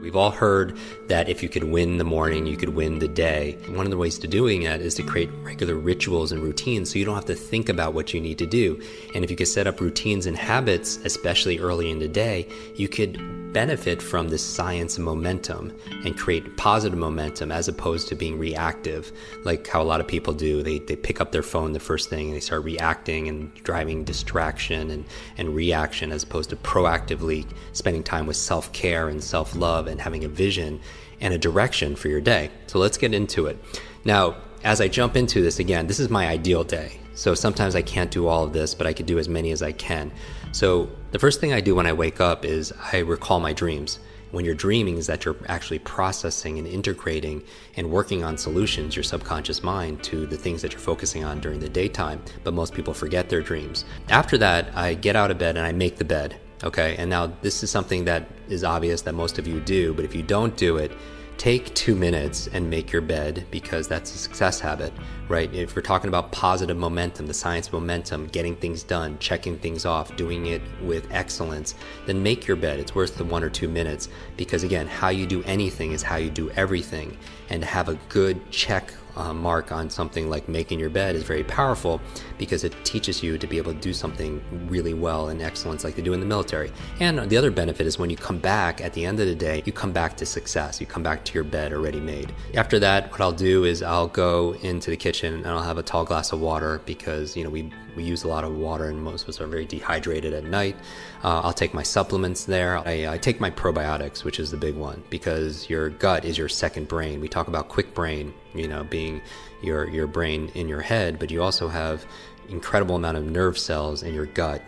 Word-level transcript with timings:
We've 0.00 0.14
all 0.14 0.30
heard 0.30 0.76
that 1.08 1.28
if 1.28 1.42
you 1.42 1.48
could 1.48 1.64
win 1.64 1.98
the 1.98 2.04
morning, 2.04 2.46
you 2.46 2.56
could 2.56 2.70
win 2.70 3.00
the 3.00 3.08
day. 3.08 3.58
One 3.68 3.84
of 3.84 3.90
the 3.90 3.96
ways 3.96 4.18
to 4.20 4.28
doing 4.28 4.62
that 4.62 4.80
is 4.80 4.94
to 4.94 5.02
create 5.02 5.28
regular 5.42 5.74
rituals 5.74 6.30
and 6.30 6.40
routines 6.40 6.92
so 6.92 6.98
you 6.98 7.04
don't 7.04 7.16
have 7.16 7.24
to 7.26 7.34
think 7.34 7.68
about 7.68 7.94
what 7.94 8.14
you 8.14 8.20
need 8.20 8.38
to 8.38 8.46
do. 8.46 8.80
And 9.14 9.24
if 9.24 9.30
you 9.30 9.36
could 9.36 9.48
set 9.48 9.66
up 9.66 9.80
routines 9.80 10.26
and 10.26 10.36
habits, 10.36 10.98
especially 11.04 11.58
early 11.58 11.90
in 11.90 11.98
the 11.98 12.08
day, 12.08 12.46
you 12.76 12.88
could 12.88 13.18
benefit 13.58 14.00
from 14.00 14.28
this 14.28 14.44
science 14.44 15.00
momentum 15.00 15.76
and 16.04 16.16
create 16.16 16.56
positive 16.56 16.96
momentum 16.96 17.50
as 17.50 17.66
opposed 17.66 18.06
to 18.06 18.14
being 18.14 18.38
reactive, 18.38 19.10
like 19.42 19.66
how 19.66 19.82
a 19.82 19.88
lot 19.92 19.98
of 20.00 20.06
people 20.06 20.32
do. 20.32 20.62
They, 20.62 20.78
they 20.78 20.94
pick 20.94 21.20
up 21.20 21.32
their 21.32 21.42
phone 21.42 21.72
the 21.72 21.80
first 21.80 22.08
thing 22.08 22.26
and 22.26 22.36
they 22.36 22.40
start 22.40 22.62
reacting 22.62 23.26
and 23.26 23.52
driving 23.64 24.04
distraction 24.04 24.92
and, 24.92 25.04
and 25.38 25.56
reaction 25.56 26.12
as 26.12 26.22
opposed 26.22 26.50
to 26.50 26.56
proactively 26.56 27.48
spending 27.72 28.04
time 28.04 28.28
with 28.28 28.36
self 28.36 28.72
care 28.72 29.08
and 29.08 29.20
self 29.20 29.56
love 29.56 29.88
and 29.88 30.00
having 30.00 30.22
a 30.22 30.28
vision 30.28 30.80
and 31.20 31.34
a 31.34 31.38
direction 31.38 31.96
for 31.96 32.06
your 32.06 32.20
day. 32.20 32.52
So 32.68 32.78
let's 32.78 32.96
get 32.96 33.12
into 33.12 33.46
it. 33.46 33.58
Now, 34.04 34.36
as 34.62 34.80
I 34.80 34.86
jump 34.86 35.16
into 35.16 35.42
this 35.42 35.58
again, 35.58 35.88
this 35.88 35.98
is 35.98 36.08
my 36.08 36.28
ideal 36.28 36.62
day. 36.62 37.00
So 37.14 37.34
sometimes 37.34 37.74
I 37.74 37.82
can't 37.82 38.12
do 38.12 38.28
all 38.28 38.44
of 38.44 38.52
this, 38.52 38.76
but 38.76 38.86
I 38.86 38.92
could 38.92 39.06
do 39.06 39.18
as 39.18 39.28
many 39.28 39.50
as 39.50 39.64
I 39.64 39.72
can. 39.72 40.12
So 40.52 40.90
the 41.10 41.18
first 41.18 41.40
thing 41.40 41.52
I 41.52 41.60
do 41.60 41.74
when 41.74 41.86
I 41.86 41.92
wake 41.92 42.20
up 42.20 42.44
is 42.44 42.72
I 42.92 42.98
recall 42.98 43.40
my 43.40 43.52
dreams. 43.52 43.98
When 44.30 44.44
you're 44.44 44.54
dreaming 44.54 44.98
is 44.98 45.06
that 45.06 45.24
you're 45.24 45.36
actually 45.46 45.78
processing 45.78 46.58
and 46.58 46.66
integrating 46.66 47.42
and 47.76 47.90
working 47.90 48.24
on 48.24 48.36
solutions, 48.36 48.94
your 48.94 49.02
subconscious 49.02 49.62
mind, 49.62 50.02
to 50.04 50.26
the 50.26 50.36
things 50.36 50.60
that 50.62 50.72
you're 50.72 50.80
focusing 50.80 51.24
on 51.24 51.40
during 51.40 51.60
the 51.60 51.68
daytime. 51.68 52.22
But 52.44 52.52
most 52.54 52.74
people 52.74 52.92
forget 52.92 53.30
their 53.30 53.40
dreams. 53.40 53.84
After 54.10 54.36
that, 54.38 54.76
I 54.76 54.94
get 54.94 55.16
out 55.16 55.30
of 55.30 55.38
bed 55.38 55.56
and 55.56 55.66
I 55.66 55.72
make 55.72 55.96
the 55.96 56.04
bed. 56.04 56.38
Okay, 56.64 56.96
and 56.96 57.08
now 57.08 57.32
this 57.40 57.62
is 57.62 57.70
something 57.70 58.04
that 58.06 58.28
is 58.48 58.64
obvious 58.64 59.02
that 59.02 59.14
most 59.14 59.38
of 59.38 59.46
you 59.46 59.60
do, 59.60 59.94
but 59.94 60.04
if 60.04 60.14
you 60.14 60.22
don't 60.22 60.56
do 60.56 60.76
it, 60.76 60.90
take 61.38 61.72
two 61.74 61.94
minutes 61.94 62.48
and 62.48 62.68
make 62.68 62.90
your 62.90 63.00
bed 63.00 63.46
because 63.52 63.86
that's 63.86 64.12
a 64.12 64.18
success 64.18 64.58
habit, 64.58 64.92
right? 65.28 65.54
If 65.54 65.76
we're 65.76 65.82
talking 65.82 66.08
about 66.08 66.32
positive 66.32 66.76
momentum, 66.76 67.28
the 67.28 67.34
science 67.34 67.68
of 67.68 67.74
momentum, 67.74 68.26
getting 68.26 68.56
things 68.56 68.82
done, 68.82 69.16
checking 69.20 69.56
things 69.56 69.86
off, 69.86 70.14
doing 70.16 70.46
it 70.46 70.60
with 70.82 71.06
excellence, 71.12 71.76
then 72.06 72.20
make 72.24 72.48
your 72.48 72.56
bed. 72.56 72.80
It's 72.80 72.94
worth 72.94 73.16
the 73.16 73.24
one 73.24 73.44
or 73.44 73.50
two 73.50 73.68
minutes 73.68 74.08
because, 74.36 74.64
again, 74.64 74.88
how 74.88 75.10
you 75.10 75.26
do 75.26 75.44
anything 75.44 75.92
is 75.92 76.02
how 76.02 76.16
you 76.16 76.28
do 76.28 76.50
everything. 76.50 77.16
And 77.50 77.62
to 77.62 77.68
have 77.68 77.88
a 77.88 77.94
good 78.08 78.50
check 78.50 78.92
uh, 79.18 79.34
mark 79.34 79.72
on 79.72 79.90
something 79.90 80.30
like 80.30 80.48
making 80.48 80.78
your 80.78 80.90
bed 80.90 81.16
is 81.16 81.24
very 81.24 81.44
powerful 81.44 82.00
because 82.38 82.64
it 82.64 82.74
teaches 82.84 83.22
you 83.22 83.36
to 83.36 83.46
be 83.46 83.58
able 83.58 83.72
to 83.72 83.80
do 83.80 83.92
something 83.92 84.42
really 84.68 84.94
well 84.94 85.28
and 85.28 85.42
excellence 85.42 85.84
like 85.84 85.96
they 85.96 86.02
do 86.02 86.12
in 86.12 86.20
the 86.20 86.26
military. 86.26 86.70
And 87.00 87.28
the 87.28 87.36
other 87.36 87.50
benefit 87.50 87.86
is 87.86 87.98
when 87.98 88.10
you 88.10 88.16
come 88.16 88.38
back 88.38 88.80
at 88.80 88.92
the 88.92 89.04
end 89.04 89.20
of 89.20 89.26
the 89.26 89.34
day, 89.34 89.62
you 89.66 89.72
come 89.72 89.92
back 89.92 90.16
to 90.18 90.26
success. 90.26 90.80
You 90.80 90.86
come 90.86 91.02
back 91.02 91.24
to 91.24 91.34
your 91.34 91.44
bed 91.44 91.72
already 91.72 92.00
made. 92.00 92.32
After 92.54 92.78
that, 92.78 93.10
what 93.10 93.20
I'll 93.20 93.32
do 93.32 93.64
is 93.64 93.82
I'll 93.82 94.08
go 94.08 94.54
into 94.62 94.90
the 94.90 94.96
kitchen 94.96 95.34
and 95.34 95.46
I'll 95.46 95.62
have 95.62 95.78
a 95.78 95.82
tall 95.82 96.04
glass 96.04 96.32
of 96.32 96.40
water 96.40 96.80
because, 96.86 97.36
you 97.36 97.44
know, 97.44 97.50
we 97.50 97.72
we 97.98 98.04
use 98.04 98.22
a 98.22 98.28
lot 98.28 98.44
of 98.44 98.56
water 98.56 98.90
and 98.90 99.02
most 99.02 99.24
of 99.24 99.28
us 99.28 99.40
are 99.40 99.48
very 99.48 99.66
dehydrated 99.66 100.32
at 100.32 100.44
night. 100.44 100.76
Uh, 101.24 101.40
I'll 101.40 101.52
take 101.52 101.74
my 101.74 101.82
supplements 101.82 102.44
there. 102.44 102.78
I, 102.78 103.14
I, 103.14 103.18
take 103.18 103.40
my 103.40 103.50
probiotics, 103.50 104.22
which 104.22 104.38
is 104.38 104.52
the 104.52 104.56
big 104.56 104.76
one, 104.76 105.02
because 105.10 105.68
your 105.68 105.88
gut 105.90 106.24
is 106.24 106.38
your 106.38 106.48
second 106.48 106.86
brain. 106.86 107.20
We 107.20 107.26
talk 107.26 107.48
about 107.48 107.68
quick 107.68 107.94
brain, 107.94 108.32
you 108.54 108.68
know, 108.68 108.84
being 108.84 109.20
your 109.62 109.88
your 109.88 110.06
brain 110.06 110.52
in 110.54 110.68
your 110.68 110.80
head, 110.80 111.18
but 111.18 111.32
you 111.32 111.42
also 111.42 111.66
have 111.66 112.06
incredible 112.48 112.94
amount 112.94 113.16
of 113.16 113.24
nerve 113.24 113.58
cells 113.58 114.04
in 114.04 114.14
your 114.14 114.26
gut. 114.26 114.62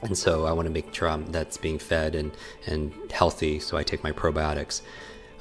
And 0.00 0.16
so 0.16 0.46
I 0.46 0.52
want 0.52 0.64
to 0.64 0.72
make 0.72 0.94
sure 0.94 1.14
that's 1.28 1.58
being 1.58 1.78
fed 1.78 2.14
and, 2.14 2.32
and 2.66 2.92
healthy. 3.12 3.60
So 3.60 3.76
I 3.76 3.82
take 3.82 4.02
my 4.02 4.12
probiotics. 4.12 4.80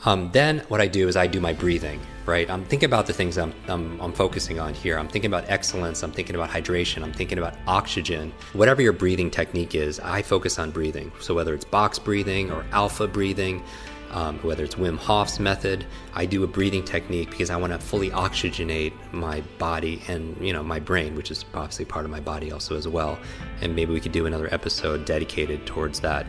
Um, 0.05 0.31
then 0.31 0.59
what 0.67 0.81
I 0.81 0.87
do 0.87 1.07
is 1.07 1.15
I 1.15 1.27
do 1.27 1.39
my 1.39 1.53
breathing, 1.53 1.99
right? 2.25 2.49
I'm 2.49 2.65
thinking 2.65 2.87
about 2.87 3.05
the 3.05 3.13
things 3.13 3.37
I'm, 3.37 3.53
I'm, 3.67 3.99
I'm, 4.01 4.13
focusing 4.13 4.59
on 4.59 4.73
here. 4.73 4.97
I'm 4.97 5.07
thinking 5.07 5.29
about 5.29 5.45
excellence. 5.47 6.01
I'm 6.01 6.11
thinking 6.11 6.35
about 6.35 6.49
hydration. 6.49 7.03
I'm 7.03 7.13
thinking 7.13 7.37
about 7.37 7.55
oxygen. 7.67 8.33
Whatever 8.53 8.81
your 8.81 8.93
breathing 8.93 9.29
technique 9.29 9.75
is, 9.75 9.99
I 9.99 10.23
focus 10.23 10.57
on 10.57 10.71
breathing. 10.71 11.11
So 11.19 11.35
whether 11.35 11.53
it's 11.53 11.65
box 11.65 11.99
breathing 11.99 12.51
or 12.51 12.65
alpha 12.71 13.07
breathing, 13.07 13.63
um, 14.11 14.39
whether 14.39 14.63
it's 14.63 14.75
Wim 14.75 14.97
Hof's 14.97 15.39
method, 15.39 15.85
I 16.13 16.25
do 16.25 16.43
a 16.43 16.47
breathing 16.47 16.83
technique 16.83 17.29
because 17.29 17.49
I 17.49 17.55
want 17.55 17.71
to 17.71 17.79
fully 17.79 18.09
oxygenate 18.09 18.93
my 19.13 19.41
body 19.57 20.01
and 20.07 20.35
you 20.45 20.51
know 20.51 20.63
my 20.63 20.79
brain, 20.79 21.15
which 21.15 21.31
is 21.31 21.45
obviously 21.53 21.85
part 21.85 22.03
of 22.03 22.11
my 22.11 22.19
body 22.19 22.51
also 22.51 22.75
as 22.75 22.87
well. 22.87 23.17
And 23.61 23.73
maybe 23.73 23.93
we 23.93 24.01
could 24.01 24.11
do 24.11 24.25
another 24.25 24.53
episode 24.53 25.05
dedicated 25.05 25.65
towards 25.65 26.01
that. 26.01 26.25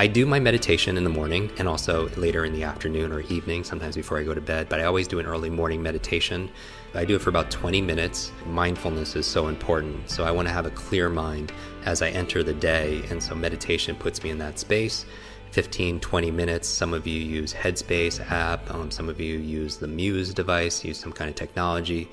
I 0.00 0.06
do 0.06 0.26
my 0.26 0.38
meditation 0.38 0.96
in 0.96 1.02
the 1.02 1.10
morning 1.10 1.50
and 1.58 1.66
also 1.66 2.08
later 2.10 2.44
in 2.44 2.52
the 2.52 2.62
afternoon 2.62 3.10
or 3.10 3.22
evening, 3.22 3.64
sometimes 3.64 3.96
before 3.96 4.20
I 4.20 4.22
go 4.22 4.32
to 4.32 4.40
bed, 4.40 4.68
but 4.68 4.78
I 4.78 4.84
always 4.84 5.08
do 5.08 5.18
an 5.18 5.26
early 5.26 5.50
morning 5.50 5.82
meditation. 5.82 6.48
I 6.94 7.04
do 7.04 7.16
it 7.16 7.20
for 7.20 7.30
about 7.30 7.50
20 7.50 7.82
minutes. 7.82 8.30
Mindfulness 8.46 9.16
is 9.16 9.26
so 9.26 9.48
important. 9.48 10.08
So 10.08 10.22
I 10.22 10.30
want 10.30 10.46
to 10.46 10.54
have 10.54 10.66
a 10.66 10.70
clear 10.70 11.08
mind 11.08 11.50
as 11.84 12.00
I 12.00 12.10
enter 12.10 12.44
the 12.44 12.54
day. 12.54 13.02
And 13.10 13.20
so 13.20 13.34
meditation 13.34 13.96
puts 13.96 14.22
me 14.22 14.30
in 14.30 14.38
that 14.38 14.60
space. 14.60 15.04
15, 15.50 15.98
20 15.98 16.30
minutes. 16.30 16.68
Some 16.68 16.94
of 16.94 17.04
you 17.04 17.20
use 17.20 17.52
Headspace 17.52 18.20
app. 18.30 18.72
Um, 18.72 18.92
some 18.92 19.08
of 19.08 19.20
you 19.20 19.38
use 19.38 19.78
the 19.78 19.88
Muse 19.88 20.32
device, 20.32 20.84
use 20.84 21.00
some 21.00 21.12
kind 21.12 21.28
of 21.28 21.34
technology. 21.34 22.08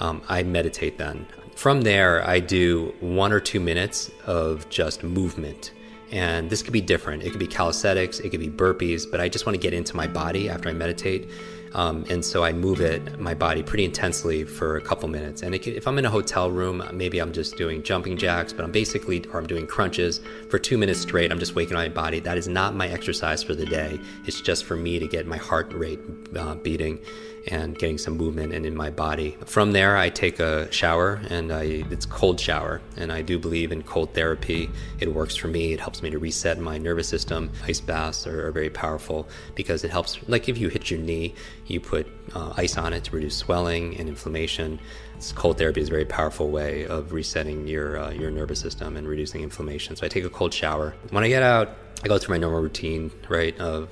Um, 0.00 0.22
I 0.28 0.42
meditate 0.42 0.98
then. 0.98 1.24
From 1.54 1.82
there, 1.82 2.26
I 2.26 2.40
do 2.40 2.94
one 2.98 3.32
or 3.32 3.38
two 3.38 3.60
minutes 3.60 4.10
of 4.26 4.68
just 4.70 5.04
movement. 5.04 5.70
And 6.10 6.48
this 6.48 6.62
could 6.62 6.72
be 6.72 6.80
different. 6.80 7.22
It 7.22 7.30
could 7.30 7.40
be 7.40 7.46
calisthenics, 7.46 8.20
it 8.20 8.30
could 8.30 8.40
be 8.40 8.48
burpees, 8.48 9.10
but 9.10 9.20
I 9.20 9.28
just 9.28 9.46
want 9.46 9.54
to 9.54 9.60
get 9.60 9.74
into 9.74 9.94
my 9.96 10.06
body 10.06 10.48
after 10.48 10.68
I 10.68 10.72
meditate. 10.72 11.28
Um, 11.74 12.04
and 12.08 12.24
so 12.24 12.44
I 12.44 12.52
move 12.52 12.80
it, 12.80 13.20
my 13.20 13.34
body, 13.34 13.62
pretty 13.62 13.84
intensely 13.84 14.44
for 14.44 14.76
a 14.76 14.80
couple 14.80 15.08
minutes. 15.08 15.42
And 15.42 15.54
if 15.54 15.86
I'm 15.86 15.98
in 15.98 16.06
a 16.06 16.10
hotel 16.10 16.50
room, 16.50 16.82
maybe 16.92 17.18
I'm 17.18 17.32
just 17.32 17.56
doing 17.56 17.82
jumping 17.82 18.16
jacks, 18.16 18.52
but 18.52 18.64
I'm 18.64 18.72
basically, 18.72 19.24
or 19.32 19.38
I'm 19.38 19.46
doing 19.46 19.66
crunches 19.66 20.20
for 20.48 20.58
two 20.58 20.78
minutes 20.78 21.00
straight. 21.00 21.30
I'm 21.30 21.38
just 21.38 21.54
waking 21.54 21.74
my 21.74 21.88
body. 21.88 22.20
That 22.20 22.38
is 22.38 22.48
not 22.48 22.74
my 22.74 22.88
exercise 22.88 23.42
for 23.42 23.54
the 23.54 23.66
day. 23.66 24.00
It's 24.24 24.40
just 24.40 24.64
for 24.64 24.76
me 24.76 24.98
to 24.98 25.06
get 25.06 25.26
my 25.26 25.36
heart 25.36 25.72
rate 25.74 26.00
uh, 26.36 26.54
beating 26.54 27.00
and 27.48 27.78
getting 27.78 27.98
some 27.98 28.16
movement 28.16 28.52
in, 28.52 28.64
in 28.64 28.76
my 28.76 28.90
body. 28.90 29.36
From 29.46 29.72
there, 29.72 29.96
I 29.96 30.10
take 30.10 30.38
a 30.40 30.70
shower, 30.72 31.20
and 31.28 31.52
I, 31.52 31.84
it's 31.90 32.06
cold 32.06 32.40
shower. 32.40 32.80
And 32.96 33.12
I 33.12 33.22
do 33.22 33.38
believe 33.38 33.72
in 33.72 33.82
cold 33.82 34.14
therapy. 34.14 34.70
It 35.00 35.12
works 35.12 35.34
for 35.36 35.48
me. 35.48 35.72
It 35.72 35.80
helps 35.80 36.02
me 36.02 36.10
to 36.10 36.18
reset 36.18 36.58
my 36.58 36.78
nervous 36.78 37.08
system. 37.08 37.50
Ice 37.66 37.80
baths 37.80 38.26
are, 38.26 38.46
are 38.46 38.52
very 38.52 38.70
powerful 38.70 39.28
because 39.54 39.84
it 39.84 39.90
helps. 39.90 40.18
Like 40.28 40.48
if 40.48 40.58
you 40.58 40.68
hit 40.68 40.90
your 40.90 41.00
knee, 41.00 41.34
you 41.66 41.80
put 41.80 42.06
uh, 42.34 42.52
ice 42.56 42.76
on 42.76 42.92
it 42.92 43.04
to 43.04 43.14
reduce 43.14 43.36
swelling 43.36 43.96
and 43.96 44.08
inflammation. 44.08 44.78
It's, 45.16 45.32
cold 45.32 45.58
therapy 45.58 45.80
is 45.80 45.88
a 45.88 45.90
very 45.90 46.04
powerful 46.04 46.50
way 46.50 46.86
of 46.86 47.12
resetting 47.12 47.66
your 47.66 47.98
uh, 47.98 48.10
your 48.10 48.30
nervous 48.30 48.60
system 48.60 48.96
and 48.96 49.08
reducing 49.08 49.42
inflammation. 49.42 49.96
So 49.96 50.06
I 50.06 50.08
take 50.08 50.24
a 50.24 50.30
cold 50.30 50.52
shower. 50.52 50.94
When 51.10 51.24
I 51.24 51.28
get 51.28 51.42
out, 51.42 51.70
I 52.04 52.08
go 52.08 52.18
through 52.18 52.34
my 52.34 52.38
normal 52.38 52.60
routine, 52.60 53.10
right, 53.28 53.58
of 53.58 53.88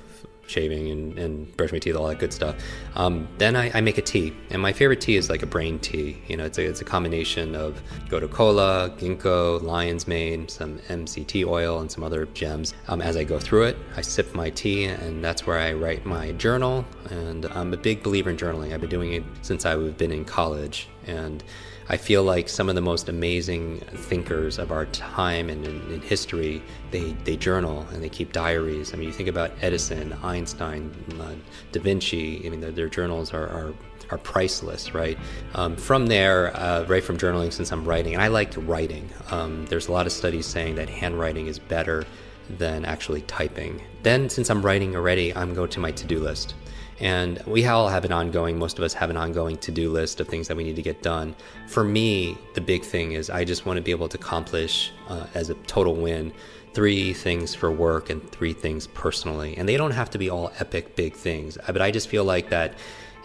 shaving 0.47 0.89
and, 0.89 1.19
and 1.19 1.57
brush 1.57 1.71
my 1.71 1.79
teeth, 1.79 1.95
all 1.95 2.07
that 2.07 2.19
good 2.19 2.33
stuff. 2.33 2.55
Um, 2.95 3.27
then 3.37 3.55
I, 3.55 3.69
I, 3.77 3.81
make 3.81 3.97
a 3.97 4.01
tea, 4.01 4.33
and 4.49 4.61
my 4.61 4.73
favorite 4.73 5.01
tea 5.01 5.17
is 5.17 5.29
like 5.29 5.43
a 5.43 5.45
brain 5.45 5.77
tea. 5.79 6.21
You 6.27 6.37
know, 6.37 6.45
it's 6.45 6.57
a, 6.57 6.65
it's 6.65 6.81
a 6.81 6.85
combination 6.85 7.55
of 7.55 7.81
gotu 8.07 8.31
kola, 8.31 8.89
ginkgo, 8.97 9.61
lion's 9.61 10.07
mane, 10.07 10.47
some 10.47 10.79
MCT 10.87 11.45
oil, 11.45 11.79
and 11.79 11.91
some 11.91 12.03
other 12.03 12.25
gems. 12.27 12.73
Um, 12.87 13.01
as 13.01 13.17
I 13.17 13.23
go 13.23 13.39
through 13.39 13.63
it, 13.63 13.77
I 13.95 14.01
sip 14.01 14.33
my 14.33 14.49
tea, 14.49 14.85
and 14.85 15.23
that's 15.23 15.45
where 15.45 15.59
I 15.59 15.73
write 15.73 16.05
my 16.05 16.31
journal. 16.33 16.85
And 17.09 17.45
I'm 17.47 17.73
a 17.73 17.77
big 17.77 18.03
believer 18.03 18.29
in 18.29 18.37
journaling. 18.37 18.73
I've 18.73 18.81
been 18.81 18.89
doing 18.89 19.13
it 19.13 19.23
since 19.41 19.65
I've 19.65 19.97
been 19.97 20.11
in 20.11 20.25
college, 20.25 20.87
and 21.05 21.43
I 21.89 21.95
feel 21.95 22.23
like 22.23 22.49
some 22.49 22.67
of 22.67 22.75
the 22.75 22.81
most 22.81 23.07
amazing 23.07 23.79
thinkers 23.79 24.59
of 24.59 24.71
our 24.71 24.85
time 24.87 25.49
and 25.49 25.65
in, 25.65 25.81
in, 25.89 26.01
history, 26.01 26.61
they, 26.91 27.13
they 27.23 27.37
journal 27.37 27.87
and 27.93 28.03
they 28.03 28.09
keep 28.09 28.33
diaries. 28.33 28.93
I 28.93 28.97
mean, 28.97 29.07
you 29.07 29.13
think 29.13 29.29
about 29.29 29.51
Edison, 29.61 30.13
Einstein, 30.21 30.93
uh, 31.21 31.35
Da 31.71 31.79
Vinci, 31.79 32.45
I 32.45 32.49
mean, 32.49 32.59
their, 32.59 32.71
their 32.71 32.89
journals 32.89 33.33
are, 33.33 33.47
are, 33.47 33.73
are, 34.11 34.17
priceless, 34.17 34.93
right? 34.93 35.17
Um, 35.55 35.77
from 35.77 36.07
there, 36.07 36.55
uh, 36.57 36.83
right 36.87 37.03
from 37.03 37.17
journaling, 37.17 37.53
since 37.53 37.71
I'm 37.71 37.85
writing, 37.85 38.13
and 38.13 38.21
I 38.21 38.27
like 38.27 38.53
writing, 38.57 39.09
um, 39.31 39.65
there's 39.67 39.87
a 39.87 39.93
lot 39.93 40.05
of 40.05 40.11
studies 40.11 40.45
saying 40.45 40.75
that 40.75 40.89
handwriting 40.89 41.47
is 41.47 41.57
better 41.57 42.03
than 42.57 42.83
actually 42.83 43.21
typing. 43.21 43.81
Then, 44.03 44.29
since 44.29 44.49
I'm 44.49 44.61
writing 44.61 44.95
already, 44.95 45.33
I'm 45.35 45.53
going 45.53 45.69
to 45.69 45.79
my 45.79 45.91
to 45.91 46.05
do 46.05 46.19
list. 46.19 46.55
And 46.99 47.41
we 47.45 47.65
all 47.65 47.89
have 47.89 48.05
an 48.05 48.11
ongoing, 48.11 48.57
most 48.57 48.79
of 48.79 48.83
us 48.83 48.93
have 48.93 49.09
an 49.09 49.17
ongoing 49.17 49.57
to 49.57 49.71
do 49.71 49.91
list 49.91 50.19
of 50.19 50.27
things 50.27 50.47
that 50.47 50.57
we 50.57 50.63
need 50.63 50.75
to 50.77 50.81
get 50.81 51.01
done. 51.01 51.35
For 51.67 51.83
me, 51.83 52.37
the 52.55 52.61
big 52.61 52.83
thing 52.83 53.11
is 53.11 53.29
I 53.29 53.43
just 53.43 53.65
want 53.65 53.77
to 53.77 53.83
be 53.83 53.91
able 53.91 54.09
to 54.09 54.17
accomplish 54.17 54.91
uh, 55.07 55.27
as 55.33 55.49
a 55.49 55.55
total 55.65 55.95
win 55.95 56.33
three 56.73 57.13
things 57.13 57.55
for 57.55 57.71
work 57.71 58.09
and 58.09 58.27
three 58.31 58.53
things 58.53 58.87
personally. 58.87 59.55
And 59.57 59.69
they 59.69 59.77
don't 59.77 59.91
have 59.91 60.09
to 60.11 60.17
be 60.17 60.29
all 60.29 60.51
epic 60.59 60.95
big 60.95 61.13
things, 61.13 61.57
but 61.65 61.81
I 61.81 61.91
just 61.91 62.07
feel 62.07 62.23
like 62.23 62.49
that 62.49 62.73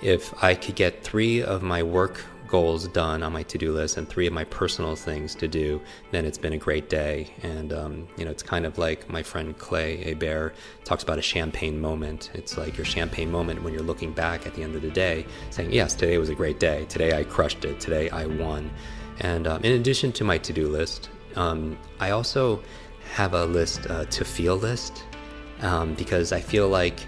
if 0.02 0.34
I 0.42 0.54
could 0.54 0.74
get 0.74 1.02
three 1.02 1.42
of 1.42 1.62
my 1.62 1.82
work 1.82 2.24
goals 2.52 2.86
done 2.88 3.22
on 3.22 3.32
my 3.32 3.42
to-do 3.42 3.72
list 3.72 3.96
and 3.96 4.06
three 4.06 4.26
of 4.26 4.32
my 4.34 4.44
personal 4.44 4.94
things 4.94 5.34
to 5.34 5.48
do, 5.48 5.80
then 6.10 6.26
it's 6.26 6.36
been 6.36 6.52
a 6.52 6.58
great 6.58 6.90
day. 6.90 7.32
And 7.42 7.72
um, 7.72 8.06
you 8.18 8.26
know, 8.26 8.30
it's 8.30 8.42
kind 8.42 8.66
of 8.66 8.76
like 8.76 9.08
my 9.08 9.22
friend 9.22 9.56
Clay 9.56 9.96
Hebert 10.04 10.54
talks 10.84 11.02
about 11.02 11.18
a 11.18 11.22
champagne 11.22 11.80
moment. 11.80 12.30
It's 12.34 12.58
like 12.58 12.76
your 12.76 12.84
champagne 12.84 13.30
moment 13.32 13.62
when 13.62 13.72
you're 13.72 13.82
looking 13.82 14.12
back 14.12 14.46
at 14.46 14.54
the 14.54 14.62
end 14.62 14.76
of 14.76 14.82
the 14.82 14.90
day, 14.90 15.24
saying, 15.48 15.72
"Yes, 15.72 15.94
today 15.94 16.18
was 16.18 16.28
a 16.28 16.34
great 16.34 16.60
day. 16.60 16.84
Today 16.90 17.18
I 17.18 17.24
crushed 17.24 17.64
it. 17.64 17.80
Today 17.80 18.10
I 18.10 18.26
won." 18.26 18.70
And 19.20 19.46
um, 19.46 19.64
in 19.64 19.72
addition 19.72 20.12
to 20.12 20.24
my 20.24 20.36
to-do 20.36 20.68
list, 20.68 21.08
um, 21.36 21.78
I 22.00 22.10
also 22.10 22.62
have 23.14 23.32
a 23.32 23.46
list 23.46 23.86
uh, 23.88 24.04
to 24.04 24.24
feel 24.26 24.56
list 24.56 25.04
um, 25.62 25.94
because 25.94 26.32
I 26.32 26.40
feel 26.40 26.68
like 26.68 27.00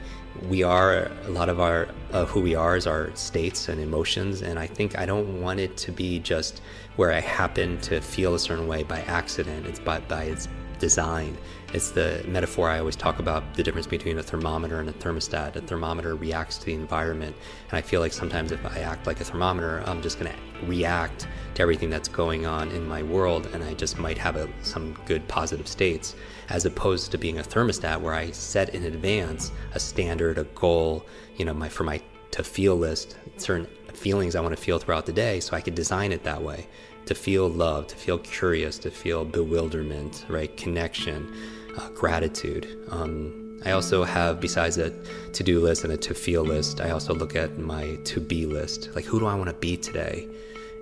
we 0.48 0.62
are 0.62 1.10
a 1.24 1.30
lot 1.30 1.48
of 1.48 1.60
our 1.60 1.88
of 2.10 2.28
who 2.30 2.40
we 2.40 2.54
are 2.54 2.76
is 2.76 2.86
our 2.86 3.14
states 3.14 3.68
and 3.68 3.80
emotions 3.80 4.42
and 4.42 4.58
i 4.58 4.66
think 4.66 4.98
i 4.98 5.06
don't 5.06 5.40
want 5.40 5.60
it 5.60 5.76
to 5.76 5.92
be 5.92 6.18
just 6.18 6.60
where 6.96 7.12
i 7.12 7.20
happen 7.20 7.80
to 7.80 8.00
feel 8.00 8.34
a 8.34 8.38
certain 8.38 8.66
way 8.66 8.82
by 8.82 9.00
accident. 9.02 9.66
It's 9.66 9.80
by, 9.80 10.00
by 10.00 10.24
its 10.24 10.48
design 10.78 11.36
it's 11.74 11.90
the 11.90 12.24
metaphor 12.26 12.70
i 12.70 12.78
always 12.78 12.96
talk 12.96 13.18
about 13.18 13.54
the 13.54 13.62
difference 13.62 13.86
between 13.86 14.18
a 14.18 14.22
thermometer 14.22 14.80
and 14.80 14.88
a 14.88 14.92
thermostat 14.92 15.56
a 15.56 15.60
thermometer 15.60 16.14
reacts 16.14 16.56
to 16.56 16.66
the 16.66 16.74
environment 16.74 17.36
and 17.68 17.76
i 17.76 17.82
feel 17.82 18.00
like 18.00 18.12
sometimes 18.12 18.52
if 18.52 18.64
i 18.64 18.78
act 18.78 19.06
like 19.06 19.20
a 19.20 19.24
thermometer 19.24 19.82
i'm 19.86 20.00
just 20.00 20.18
going 20.18 20.32
to 20.32 20.66
react 20.66 21.26
to 21.54 21.62
everything 21.62 21.90
that's 21.90 22.08
going 22.08 22.46
on 22.46 22.70
in 22.70 22.86
my 22.88 23.02
world 23.02 23.48
and 23.52 23.62
i 23.62 23.74
just 23.74 23.98
might 23.98 24.16
have 24.16 24.36
a, 24.36 24.48
some 24.62 24.94
good 25.04 25.26
positive 25.28 25.68
states 25.68 26.14
as 26.48 26.66
opposed 26.66 27.10
to 27.10 27.18
being 27.18 27.38
a 27.38 27.42
thermostat 27.42 28.00
where 28.00 28.14
I 28.14 28.30
set 28.30 28.74
in 28.74 28.84
advance 28.84 29.52
a 29.72 29.80
standard, 29.80 30.38
a 30.38 30.44
goal, 30.44 31.06
you 31.36 31.44
know, 31.44 31.54
my 31.54 31.68
for 31.68 31.84
my 31.84 32.00
to 32.32 32.42
feel 32.42 32.76
list, 32.76 33.16
certain 33.36 33.66
feelings 33.92 34.34
I 34.34 34.40
want 34.40 34.56
to 34.56 34.62
feel 34.62 34.78
throughout 34.78 35.06
the 35.06 35.12
day, 35.12 35.40
so 35.40 35.56
I 35.56 35.60
could 35.60 35.74
design 35.74 36.12
it 36.12 36.24
that 36.24 36.42
way. 36.42 36.66
To 37.06 37.14
feel 37.14 37.48
love, 37.48 37.86
to 37.88 37.96
feel 37.96 38.18
curious, 38.18 38.78
to 38.78 38.90
feel 38.90 39.24
bewilderment, 39.24 40.24
right? 40.28 40.54
Connection, 40.56 41.32
uh, 41.76 41.88
gratitude. 41.90 42.66
Um, 42.90 43.60
I 43.64 43.70
also 43.70 44.04
have, 44.04 44.40
besides 44.40 44.76
a 44.78 44.90
to 45.32 45.42
do 45.42 45.60
list 45.60 45.84
and 45.84 45.92
a 45.92 45.96
to 45.96 46.14
feel 46.14 46.42
list, 46.42 46.80
I 46.80 46.90
also 46.90 47.14
look 47.14 47.34
at 47.34 47.58
my 47.58 47.96
to 48.04 48.20
be 48.20 48.46
list. 48.46 48.90
Like, 48.94 49.04
who 49.04 49.18
do 49.18 49.26
I 49.26 49.34
want 49.34 49.48
to 49.48 49.56
be 49.56 49.76
today? 49.76 50.28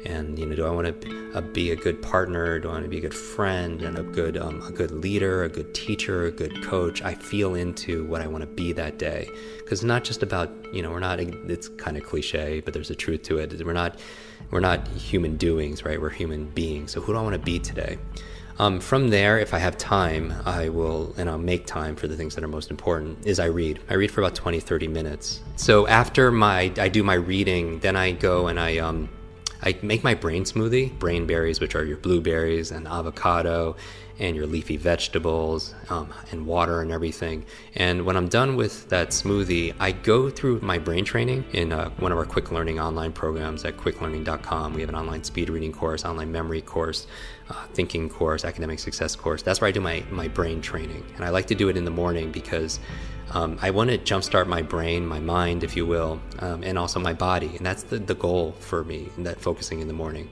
and 0.04 0.38
you 0.38 0.46
know 0.46 0.56
do 0.56 0.66
i 0.66 0.70
want 0.70 1.00
to 1.00 1.32
uh, 1.34 1.40
be 1.40 1.70
a 1.70 1.76
good 1.76 2.02
partner? 2.02 2.58
Do 2.58 2.68
i 2.68 2.72
want 2.72 2.84
to 2.84 2.88
be 2.88 2.98
a 2.98 3.00
good 3.00 3.14
friend? 3.14 3.82
And 3.82 3.98
a 3.98 4.02
good 4.02 4.36
um, 4.36 4.62
a 4.62 4.72
good 4.72 4.90
leader 4.90 5.44
a 5.44 5.48
good 5.48 5.74
teacher 5.74 6.26
a 6.26 6.30
good 6.30 6.62
coach? 6.64 7.02
I 7.02 7.14
feel 7.14 7.54
into 7.54 8.04
what 8.06 8.20
i 8.20 8.26
want 8.26 8.42
to 8.42 8.48
be 8.48 8.72
that 8.72 8.98
day. 8.98 9.28
Because 9.58 9.80
it's 9.80 9.84
not 9.84 10.04
just 10.04 10.22
about 10.22 10.50
you 10.72 10.82
know 10.82 10.90
we're 10.90 11.00
not 11.00 11.20
it's 11.20 11.68
kind 11.68 11.96
of 11.96 12.04
cliche 12.04 12.60
but 12.60 12.74
there's 12.74 12.90
a 12.90 12.94
truth 12.94 13.22
to 13.24 13.38
it. 13.38 13.64
We're 13.64 13.72
not 13.72 13.98
we're 14.50 14.60
not 14.60 14.86
human 14.88 15.36
doings 15.36 15.84
right? 15.84 16.00
We're 16.00 16.10
human 16.10 16.50
beings. 16.50 16.92
So 16.92 17.00
who 17.00 17.12
do 17.12 17.18
i 17.18 17.22
want 17.22 17.34
to 17.34 17.38
be 17.38 17.58
today 17.58 17.98
um, 18.58 18.80
from 18.80 19.08
there, 19.08 19.38
if 19.38 19.54
I 19.54 19.58
have 19.58 19.78
time, 19.78 20.32
I 20.44 20.68
will, 20.68 21.14
and 21.16 21.28
I'll 21.28 21.38
make 21.38 21.66
time 21.66 21.96
for 21.96 22.06
the 22.06 22.16
things 22.16 22.34
that 22.34 22.44
are 22.44 22.48
most 22.48 22.70
important, 22.70 23.26
is 23.26 23.38
I 23.38 23.46
read. 23.46 23.80
I 23.88 23.94
read 23.94 24.10
for 24.10 24.20
about 24.20 24.34
20, 24.34 24.60
30 24.60 24.88
minutes. 24.88 25.40
So 25.56 25.86
after 25.86 26.30
my, 26.30 26.72
I 26.78 26.88
do 26.88 27.02
my 27.02 27.14
reading, 27.14 27.80
then 27.80 27.96
I 27.96 28.12
go 28.12 28.48
and 28.48 28.60
I, 28.60 28.78
um, 28.78 29.08
I 29.62 29.78
make 29.82 30.02
my 30.02 30.14
brain 30.14 30.44
smoothie, 30.44 30.98
brain 30.98 31.26
berries, 31.26 31.60
which 31.60 31.74
are 31.74 31.84
your 31.84 31.96
blueberries 31.96 32.70
and 32.70 32.86
avocado 32.86 33.76
and 34.18 34.36
your 34.36 34.46
leafy 34.46 34.76
vegetables 34.76 35.74
um, 35.88 36.12
and 36.30 36.46
water 36.46 36.80
and 36.80 36.90
everything. 36.90 37.44
And 37.74 38.04
when 38.04 38.16
I'm 38.16 38.28
done 38.28 38.56
with 38.56 38.88
that 38.90 39.08
smoothie, 39.08 39.74
I 39.80 39.92
go 39.92 40.30
through 40.30 40.60
my 40.60 40.78
brain 40.78 41.04
training 41.04 41.44
in 41.52 41.72
uh, 41.72 41.90
one 41.98 42.12
of 42.12 42.18
our 42.18 42.26
Kwik 42.26 42.50
Learning 42.50 42.78
online 42.78 43.12
programs 43.12 43.64
at 43.64 43.76
kwiklearning.com. 43.76 44.74
We 44.74 44.80
have 44.80 44.90
an 44.90 44.96
online 44.96 45.24
speed 45.24 45.48
reading 45.50 45.72
course, 45.72 46.04
online 46.04 46.30
memory 46.30 46.60
course, 46.60 47.06
uh, 47.48 47.66
thinking 47.74 48.08
course, 48.08 48.44
academic 48.44 48.78
success 48.78 49.16
course. 49.16 49.42
That's 49.42 49.60
where 49.60 49.68
I 49.68 49.72
do 49.72 49.80
my, 49.80 50.04
my 50.10 50.28
brain 50.28 50.60
training. 50.60 51.04
And 51.16 51.24
I 51.24 51.30
like 51.30 51.46
to 51.46 51.54
do 51.54 51.68
it 51.68 51.76
in 51.76 51.84
the 51.84 51.90
morning 51.90 52.30
because 52.30 52.78
um, 53.30 53.58
I 53.62 53.70
want 53.70 53.90
to 53.90 53.98
jumpstart 53.98 54.46
my 54.46 54.62
brain, 54.62 55.06
my 55.06 55.20
mind, 55.20 55.64
if 55.64 55.76
you 55.76 55.86
will, 55.86 56.20
um, 56.40 56.62
and 56.62 56.78
also 56.78 57.00
my 57.00 57.14
body. 57.14 57.56
And 57.56 57.64
that's 57.64 57.82
the, 57.82 57.98
the 57.98 58.14
goal 58.14 58.52
for 58.60 58.84
me, 58.84 59.08
in 59.16 59.24
that 59.24 59.40
focusing 59.40 59.80
in 59.80 59.88
the 59.88 59.94
morning. 59.94 60.28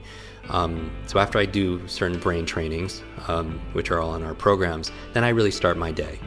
Um, 0.49 0.91
so 1.07 1.19
after 1.19 1.39
I 1.39 1.45
do 1.45 1.85
certain 1.87 2.19
brain 2.19 2.45
trainings, 2.45 3.03
um, 3.27 3.59
which 3.73 3.91
are 3.91 3.99
all 3.99 4.15
in 4.15 4.23
our 4.23 4.33
programs, 4.33 4.91
then 5.13 5.23
I 5.23 5.29
really 5.29 5.51
start 5.51 5.77
my 5.77 5.91
day. 5.91 6.19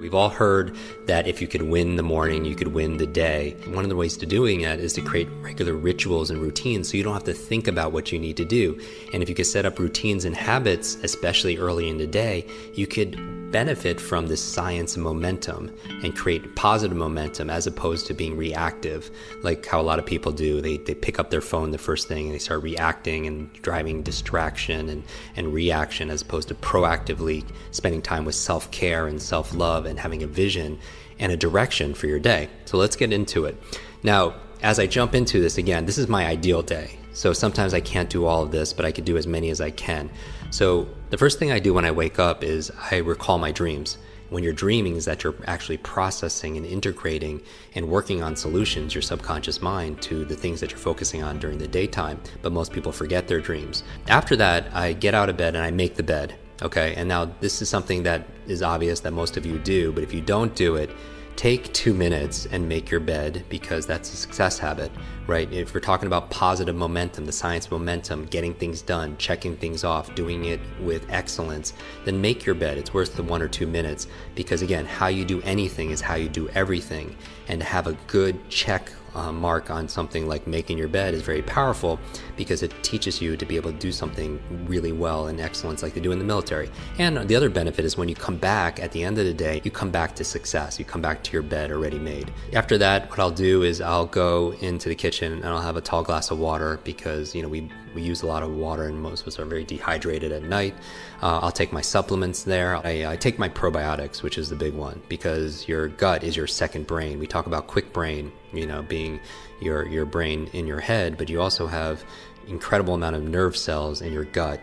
We've 0.00 0.14
all 0.14 0.28
heard 0.28 0.76
that 1.06 1.26
if 1.26 1.40
you 1.40 1.48
could 1.48 1.62
win 1.62 1.96
the 1.96 2.02
morning, 2.02 2.44
you 2.44 2.54
could 2.54 2.68
win 2.68 2.98
the 2.98 3.06
day. 3.06 3.56
One 3.68 3.84
of 3.84 3.88
the 3.88 3.96
ways 3.96 4.16
to 4.18 4.26
doing 4.26 4.62
that 4.62 4.78
is 4.78 4.92
to 4.94 5.00
create 5.00 5.28
regular 5.40 5.74
rituals 5.74 6.30
and 6.30 6.42
routines 6.42 6.90
so 6.90 6.96
you 6.96 7.04
don't 7.04 7.14
have 7.14 7.24
to 7.24 7.32
think 7.32 7.68
about 7.68 7.92
what 7.92 8.12
you 8.12 8.18
need 8.18 8.36
to 8.36 8.44
do. 8.44 8.78
And 9.12 9.22
if 9.22 9.28
you 9.28 9.34
could 9.34 9.46
set 9.46 9.64
up 9.64 9.78
routines 9.78 10.24
and 10.24 10.36
habits, 10.36 10.96
especially 11.02 11.56
early 11.56 11.88
in 11.88 11.98
the 11.98 12.06
day, 12.06 12.46
you 12.74 12.86
could 12.86 13.18
benefit 13.54 14.00
from 14.00 14.26
this 14.26 14.42
science 14.42 14.96
momentum 14.96 15.72
and 16.02 16.16
create 16.16 16.56
positive 16.56 16.96
momentum 16.96 17.48
as 17.48 17.68
opposed 17.68 18.04
to 18.04 18.12
being 18.12 18.36
reactive, 18.36 19.12
like 19.44 19.64
how 19.64 19.80
a 19.80 19.86
lot 19.90 20.00
of 20.00 20.04
people 20.04 20.32
do. 20.32 20.60
They, 20.60 20.78
they 20.78 20.92
pick 20.92 21.20
up 21.20 21.30
their 21.30 21.40
phone 21.40 21.70
the 21.70 21.78
first 21.78 22.08
thing 22.08 22.26
and 22.26 22.34
they 22.34 22.40
start 22.40 22.64
reacting 22.64 23.28
and 23.28 23.52
driving 23.62 24.02
distraction 24.02 24.88
and, 24.88 25.04
and 25.36 25.54
reaction 25.54 26.10
as 26.10 26.20
opposed 26.20 26.48
to 26.48 26.56
proactively 26.56 27.44
spending 27.70 28.02
time 28.02 28.24
with 28.24 28.34
self 28.34 28.68
care 28.72 29.06
and 29.06 29.22
self 29.22 29.54
love 29.54 29.86
and 29.86 30.00
having 30.00 30.24
a 30.24 30.26
vision 30.26 30.76
and 31.20 31.30
a 31.30 31.36
direction 31.36 31.94
for 31.94 32.08
your 32.08 32.18
day. 32.18 32.48
So 32.64 32.76
let's 32.76 32.96
get 32.96 33.12
into 33.12 33.44
it. 33.44 33.56
Now, 34.02 34.34
as 34.64 34.80
I 34.80 34.88
jump 34.88 35.14
into 35.14 35.38
this 35.40 35.58
again, 35.58 35.86
this 35.86 35.96
is 35.96 36.08
my 36.08 36.26
ideal 36.26 36.62
day. 36.62 36.98
So 37.12 37.32
sometimes 37.32 37.72
I 37.72 37.80
can't 37.80 38.10
do 38.10 38.26
all 38.26 38.42
of 38.42 38.50
this, 38.50 38.72
but 38.72 38.84
I 38.84 38.90
could 38.90 39.04
do 39.04 39.16
as 39.16 39.28
many 39.28 39.50
as 39.50 39.60
I 39.60 39.70
can. 39.70 40.10
So 40.54 40.86
the 41.10 41.18
first 41.18 41.40
thing 41.40 41.50
I 41.50 41.58
do 41.58 41.74
when 41.74 41.84
I 41.84 41.90
wake 41.90 42.20
up 42.20 42.44
is 42.44 42.70
I 42.92 42.98
recall 42.98 43.38
my 43.38 43.50
dreams. 43.50 43.98
When 44.30 44.44
you're 44.44 44.52
dreaming 44.52 44.94
is 44.94 45.04
that 45.04 45.24
you're 45.24 45.34
actually 45.48 45.78
processing 45.78 46.56
and 46.56 46.64
integrating 46.64 47.42
and 47.74 47.88
working 47.88 48.22
on 48.22 48.36
solutions, 48.36 48.94
your 48.94 49.02
subconscious 49.02 49.60
mind, 49.60 50.00
to 50.02 50.24
the 50.24 50.36
things 50.36 50.60
that 50.60 50.70
you're 50.70 50.78
focusing 50.78 51.24
on 51.24 51.40
during 51.40 51.58
the 51.58 51.66
daytime. 51.66 52.20
But 52.40 52.52
most 52.52 52.72
people 52.72 52.92
forget 52.92 53.26
their 53.26 53.40
dreams. 53.40 53.82
After 54.06 54.36
that, 54.36 54.72
I 54.72 54.92
get 54.92 55.12
out 55.12 55.28
of 55.28 55.36
bed 55.36 55.56
and 55.56 55.64
I 55.64 55.72
make 55.72 55.96
the 55.96 56.04
bed. 56.04 56.36
Okay, 56.62 56.94
and 56.94 57.08
now 57.08 57.24
this 57.40 57.60
is 57.60 57.68
something 57.68 58.04
that 58.04 58.24
is 58.46 58.62
obvious 58.62 59.00
that 59.00 59.10
most 59.10 59.36
of 59.36 59.44
you 59.44 59.58
do, 59.58 59.90
but 59.90 60.04
if 60.04 60.14
you 60.14 60.20
don't 60.20 60.54
do 60.54 60.76
it, 60.76 60.88
take 61.36 61.72
two 61.72 61.94
minutes 61.94 62.46
and 62.46 62.68
make 62.68 62.90
your 62.90 63.00
bed 63.00 63.44
because 63.48 63.86
that's 63.86 64.12
a 64.12 64.16
success 64.16 64.58
habit, 64.58 64.90
right? 65.26 65.52
If 65.52 65.74
we're 65.74 65.80
talking 65.80 66.06
about 66.06 66.30
positive 66.30 66.76
momentum, 66.76 67.26
the 67.26 67.32
science 67.32 67.70
momentum, 67.70 68.26
getting 68.26 68.54
things 68.54 68.82
done, 68.82 69.16
checking 69.18 69.56
things 69.56 69.84
off, 69.84 70.14
doing 70.14 70.44
it 70.44 70.60
with 70.80 71.06
excellence, 71.10 71.72
then 72.04 72.20
make 72.20 72.46
your 72.46 72.54
bed. 72.54 72.78
It's 72.78 72.94
worth 72.94 73.16
the 73.16 73.22
one 73.22 73.42
or 73.42 73.48
two 73.48 73.66
minutes 73.66 74.06
because, 74.34 74.62
again, 74.62 74.86
how 74.86 75.08
you 75.08 75.24
do 75.24 75.42
anything 75.42 75.90
is 75.90 76.00
how 76.00 76.14
you 76.14 76.28
do 76.28 76.48
everything. 76.50 77.16
And 77.48 77.62
have 77.62 77.86
a 77.86 77.92
good 78.06 78.48
check 78.48 78.90
uh, 79.14 79.32
mark 79.32 79.70
on 79.70 79.88
something 79.88 80.26
like 80.26 80.46
making 80.46 80.78
your 80.78 80.88
bed 80.88 81.14
is 81.14 81.22
very 81.22 81.42
powerful 81.42 81.98
because 82.36 82.62
it 82.62 82.72
teaches 82.82 83.20
you 83.20 83.36
to 83.36 83.46
be 83.46 83.56
able 83.56 83.70
to 83.70 83.78
do 83.78 83.92
something 83.92 84.40
really 84.66 84.92
well 84.92 85.28
and 85.28 85.40
excellence 85.40 85.82
like 85.82 85.94
they 85.94 86.00
do 86.00 86.12
in 86.12 86.18
the 86.18 86.24
military. 86.24 86.70
And 86.98 87.28
the 87.28 87.36
other 87.36 87.50
benefit 87.50 87.84
is 87.84 87.96
when 87.96 88.08
you 88.08 88.14
come 88.14 88.36
back 88.36 88.80
at 88.80 88.92
the 88.92 89.02
end 89.04 89.18
of 89.18 89.24
the 89.24 89.34
day, 89.34 89.60
you 89.64 89.70
come 89.70 89.90
back 89.90 90.14
to 90.16 90.24
success. 90.24 90.78
You 90.78 90.84
come 90.84 91.00
back 91.00 91.22
to 91.24 91.32
your 91.32 91.42
bed 91.42 91.70
already 91.70 91.98
made. 91.98 92.32
After 92.52 92.78
that, 92.78 93.10
what 93.10 93.18
I'll 93.18 93.30
do 93.30 93.62
is 93.62 93.80
I'll 93.80 94.06
go 94.06 94.52
into 94.60 94.88
the 94.88 94.94
kitchen 94.94 95.32
and 95.32 95.46
I'll 95.46 95.60
have 95.60 95.76
a 95.76 95.80
tall 95.80 96.02
glass 96.02 96.30
of 96.30 96.38
water 96.38 96.80
because, 96.84 97.34
you 97.34 97.42
know, 97.42 97.48
we, 97.48 97.70
we 97.94 98.02
use 98.02 98.22
a 98.22 98.26
lot 98.26 98.42
of 98.42 98.54
water 98.54 98.84
and 98.84 99.00
most 99.00 99.22
of 99.22 99.28
us 99.28 99.38
are 99.38 99.44
very 99.44 99.64
dehydrated 99.64 100.32
at 100.32 100.42
night. 100.42 100.74
Uh, 101.22 101.40
I'll 101.42 101.52
take 101.52 101.72
my 101.72 101.80
supplements 101.80 102.42
there. 102.42 102.76
I, 102.84 103.12
I 103.12 103.16
take 103.16 103.38
my 103.38 103.48
probiotics, 103.48 104.22
which 104.22 104.38
is 104.38 104.48
the 104.48 104.56
big 104.56 104.74
one 104.74 105.02
because 105.08 105.66
your 105.68 105.88
gut 105.88 106.24
is 106.24 106.36
your 106.36 106.46
second 106.46 106.86
brain. 106.86 107.18
We 107.18 107.26
talk 107.26 107.46
about 107.46 107.66
quick 107.66 107.92
brain, 107.92 108.32
you 108.52 108.66
know, 108.66 108.82
being 108.82 109.20
your, 109.60 109.86
your 109.86 110.04
brain 110.04 110.50
in 110.52 110.66
your 110.66 110.80
head, 110.80 111.16
but 111.16 111.28
you 111.28 111.40
also 111.40 111.66
have 111.66 112.04
incredible 112.48 112.94
amount 112.94 113.16
of 113.16 113.22
nerve 113.22 113.56
cells 113.56 114.02
in 114.02 114.12
your 114.12 114.24
gut 114.24 114.60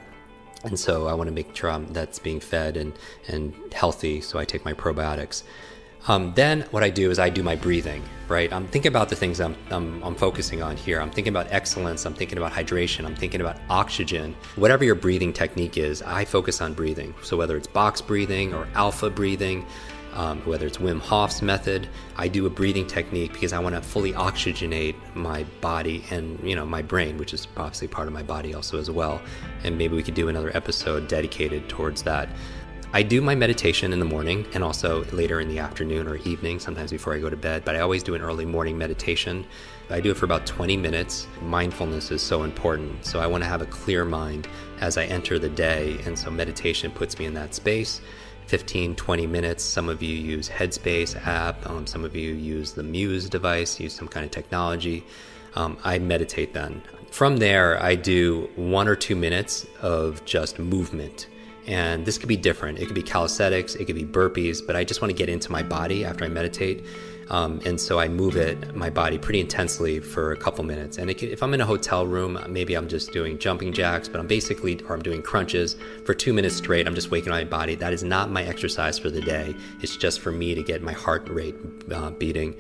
and 0.64 0.80
so 0.80 1.08
I 1.08 1.14
want 1.14 1.28
to 1.28 1.34
make 1.34 1.56
sure 1.56 1.72
I'm, 1.72 1.88
that's 1.88 2.20
being 2.20 2.40
fed 2.40 2.78
and, 2.78 2.94
and 3.28 3.54
healthy. 3.74 4.22
So 4.22 4.38
I 4.38 4.46
take 4.46 4.64
my 4.64 4.74
probiotics. 4.74 5.44
Um, 6.08 6.34
then 6.34 6.62
what 6.72 6.84
I 6.84 6.90
do 6.90 7.12
is 7.12 7.20
I 7.20 7.30
do 7.30 7.44
my 7.44 7.56
breathing, 7.56 8.04
right? 8.28 8.52
I'm 8.52 8.68
thinking 8.68 8.90
about 8.90 9.10
the 9.10 9.16
things 9.16 9.40
I'm, 9.40 9.56
I'm, 9.70 10.02
I'm, 10.02 10.16
focusing 10.16 10.64
on 10.64 10.76
here. 10.76 11.00
I'm 11.00 11.12
thinking 11.12 11.32
about 11.32 11.48
excellence. 11.52 12.06
I'm 12.06 12.16
thinking 12.16 12.40
about 12.40 12.52
hydration. 12.52 13.06
I'm 13.06 13.16
thinking 13.16 13.40
about 13.40 13.58
oxygen. 13.70 14.36
Whatever 14.56 14.84
your 14.84 14.96
breathing 14.96 15.32
technique 15.32 15.78
is, 15.78 16.02
I 16.02 16.26
focus 16.26 16.60
on 16.60 16.74
breathing. 16.74 17.14
So 17.22 17.38
whether 17.38 17.56
it's 17.56 17.68
box 17.68 18.02
breathing 18.02 18.54
or 18.54 18.68
alpha 18.74 19.12
breathing, 19.12 19.66
um, 20.14 20.42
whether 20.42 20.68
it's 20.68 20.78
Wim 20.78 21.00
Hof's 21.00 21.42
method. 21.42 21.88
I 22.18 22.28
do 22.28 22.46
a 22.46 22.50
breathing 22.50 22.86
technique 22.86 23.34
because 23.34 23.54
I 23.54 23.60
want 23.60 23.76
to 23.76 23.82
fully 23.82 24.14
oxygenate 24.14 24.96
my 25.16 25.44
body 25.62 26.04
and 26.12 26.40
you 26.44 26.56
know 26.56 26.66
my 26.66 26.82
brain, 26.82 27.18
which 27.18 27.34
is 27.34 27.48
obviously 27.58 27.88
part 27.88 28.08
of 28.08 28.14
my 28.14 28.24
body 28.24 28.54
also 28.54 28.78
as 28.78 28.90
well. 28.92 29.22
And 29.64 29.78
maybe 29.78 29.96
we 29.96 30.04
could 30.04 30.14
do 30.14 30.28
another 30.28 30.52
episode 30.56 31.08
dedicated 31.08 31.70
towards 31.70 32.04
that. 32.04 32.30
I 32.94 33.04
do 33.04 33.22
my 33.22 33.36
meditation 33.36 33.94
in 33.94 34.00
the 34.00 34.06
morning 34.06 34.46
and 34.54 34.66
also 34.66 35.06
later 35.14 35.40
in 35.40 35.48
the 35.48 35.60
afternoon 35.60 36.10
or 36.10 36.18
evening, 36.18 36.60
sometimes 36.60 36.92
before 36.92 37.14
I 37.14 37.20
go 37.20 37.30
to 37.30 37.38
bed, 37.38 37.64
but 37.64 37.78
I 37.78 37.80
always 37.80 38.04
do 38.04 38.16
an 38.16 38.22
early 38.22 38.44
morning 38.44 38.78
meditation. 38.78 39.46
I 39.90 40.02
do 40.02 40.12
it 40.12 40.18
for 40.18 40.26
about 40.26 40.46
20 40.46 40.76
minutes. 40.76 41.26
Mindfulness 41.42 42.12
is 42.12 42.22
so 42.22 42.44
important. 42.44 43.06
So 43.06 43.22
I 43.22 43.28
want 43.28 43.46
to 43.46 43.50
have 43.50 43.62
a 43.62 43.66
clear 43.68 44.04
mind 44.04 44.50
as 44.82 44.98
I 44.98 45.06
enter 45.06 45.40
the 45.40 45.48
day. 45.48 46.00
And 46.06 46.20
so 46.20 46.30
meditation 46.30 46.92
puts 46.92 47.18
me 47.18 47.24
in 47.24 47.34
that 47.36 47.56
space. 47.56 48.02
15, 48.48 48.98
20 48.98 49.26
minutes. 49.26 49.64
Some 49.64 49.88
of 49.88 50.04
you 50.04 50.14
use 50.14 50.50
Headspace 50.50 51.16
app. 51.26 51.66
Um, 51.70 51.88
some 51.88 52.04
of 52.04 52.14
you 52.14 52.34
use 52.34 52.74
the 52.74 52.84
Muse 52.84 53.30
device, 53.30 53.80
use 53.80 53.94
some 53.94 54.10
kind 54.10 54.26
of 54.26 54.32
technology. 54.32 55.06
Um, 55.56 55.78
I 55.86 55.98
meditate 56.00 56.54
then. 56.54 56.82
From 57.10 57.38
there, 57.38 57.82
I 57.82 57.96
do 57.96 58.50
one 58.58 58.90
or 58.90 58.98
two 58.98 59.16
minutes 59.16 59.66
of 59.82 60.26
just 60.26 60.60
movement. 60.60 61.28
And 61.68 62.06
this 62.06 62.18
could 62.18 62.30
be 62.30 62.38
different. 62.38 62.80
It 62.80 62.88
could 62.88 62.96
be 62.96 63.04
calisthenics, 63.04 63.76
it 63.76 63.86
could 63.86 63.96
be 63.96 64.06
burpees, 64.06 64.66
but 64.66 64.76
I 64.76 64.84
just 64.84 65.02
want 65.02 65.12
to 65.12 65.16
get 65.16 65.30
into 65.30 65.52
my 65.52 65.64
body 65.64 66.04
after 66.06 66.26
I 66.26 66.28
meditate. 66.28 66.84
Um, 67.30 67.62
and 67.66 67.80
so 67.80 67.98
I 67.98 68.10
move 68.10 68.36
it, 68.36 68.76
my 68.76 68.90
body, 68.90 69.18
pretty 69.18 69.40
intensely 69.40 70.02
for 70.02 70.34
a 70.34 70.38
couple 70.38 70.66
minutes. 70.66 70.98
And 70.98 71.10
if 71.10 71.42
I'm 71.42 71.54
in 71.54 71.62
a 71.62 71.66
hotel 71.66 72.06
room, 72.06 72.38
maybe 72.50 72.74
I'm 72.76 72.90
just 72.90 73.14
doing 73.14 73.40
jumping 73.40 73.72
jacks, 73.72 74.10
but 74.10 74.20
I'm 74.20 74.28
basically, 74.28 74.82
or 74.90 74.96
I'm 74.96 75.02
doing 75.02 75.22
crunches 75.22 75.78
for 76.04 76.14
two 76.14 76.34
minutes 76.34 76.58
straight. 76.58 76.88
I'm 76.88 76.96
just 76.96 77.10
waking 77.10 77.32
my 77.32 77.46
body. 77.46 77.76
That 77.76 77.94
is 77.94 78.04
not 78.04 78.30
my 78.30 78.44
exercise 78.44 79.00
for 79.00 79.10
the 79.10 79.22
day. 79.22 79.56
It's 79.82 79.96
just 79.96 80.20
for 80.20 80.32
me 80.34 80.56
to 80.56 80.62
get 80.62 80.82
my 80.82 80.92
heart 80.92 81.30
rate 81.30 81.56
uh, 81.90 82.10
beating 82.10 82.54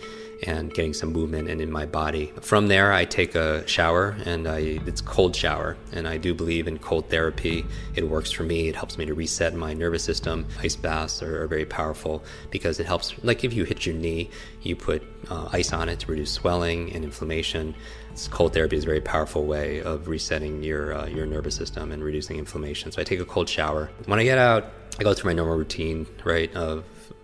and 0.44 0.74
getting 0.74 0.94
some 0.94 1.12
movement 1.12 1.50
in, 1.50 1.62
in 1.62 1.72
my 1.72 1.86
body. 1.86 2.34
From 2.42 2.68
there, 2.68 2.92
I 2.92 3.06
take 3.06 3.36
a 3.36 3.68
shower, 3.68 4.16
and 4.26 4.48
I, 4.48 4.80
it's 4.86 5.02
cold 5.02 5.36
shower. 5.36 5.78
And 5.92 6.08
I 6.08 6.18
do 6.18 6.34
believe 6.34 6.68
in 6.68 6.80
cold 6.80 7.10
therapy. 7.10 7.66
It 7.96 8.08
works 8.08 8.32
for 8.32 8.44
me. 8.44 8.68
It 8.68 8.76
helps 8.76 8.98
me 8.98 9.06
to 9.06 9.14
reset 9.14 9.54
my 9.54 9.74
nervous 9.74 10.04
system. 10.04 10.48
Ice 10.62 10.76
baths 10.76 11.22
are, 11.22 11.44
are 11.44 11.48
very 11.48 11.66
powerful 11.66 12.24
because 12.50 12.80
it 12.80 12.86
helps. 12.86 13.14
Like 13.24 13.44
if 13.44 13.54
you 13.54 13.64
hit 13.64 13.86
your 13.86 13.96
knee, 13.96 14.30
you 14.62 14.76
put 14.76 15.04
uh, 15.30 15.50
ice 15.52 15.74
on 15.74 15.90
it 15.90 16.00
to 16.00 16.08
reduce 16.08 16.32
swelling 16.32 16.92
and 16.94 17.04
inflammation. 17.04 17.76
It's, 18.12 18.28
cold 18.28 18.54
therapy 18.54 18.76
is 18.76 18.84
a 18.84 18.88
very 18.88 19.02
powerful 19.02 19.46
way 19.46 19.82
of 19.82 20.08
resetting 20.08 20.64
your 20.64 20.94
uh, 20.94 21.06
your 21.08 21.26
nervous 21.26 21.56
system 21.56 21.92
and 21.92 22.04
reducing 22.04 22.38
inflammation. 22.38 22.92
So 22.92 23.02
I 23.02 23.06
take 23.06 23.20
a 23.20 23.26
cold 23.26 23.48
shower. 23.48 23.90
When 24.06 24.20
I 24.20 24.24
get 24.24 24.38
out, 24.38 24.72
I 25.00 25.04
go 25.04 25.14
through 25.14 25.30
my 25.30 25.34
normal 25.34 25.56
routine, 25.56 26.08
right, 26.24 26.54
of 26.56 26.84